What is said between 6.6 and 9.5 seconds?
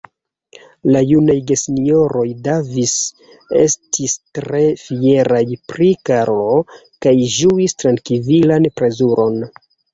kaj ĝuis trankvilan plezuron.